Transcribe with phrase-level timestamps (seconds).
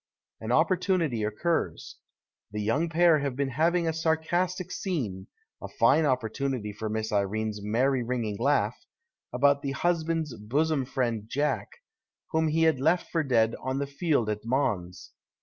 [0.39, 1.97] An opportunity occurs.
[2.49, 5.27] The young pair have been having a sar castic scene
[5.61, 8.73] (a fine opportunity for Miss Irene's merry ringing laugii)
[9.31, 11.69] about the husband's bosom friend Jack,
[12.31, 15.11] whom he had left for dead on the field at Mons.